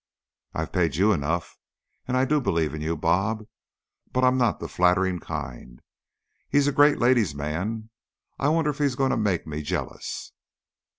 [0.55, 1.59] "I've paid you enough.
[2.07, 3.45] And I do believe in you, 'Bob,'
[4.11, 5.79] but I'm not the flattering kind.
[6.49, 7.91] He's a great ladies' man.
[8.39, 10.31] I wonder if he is going to make me jealous."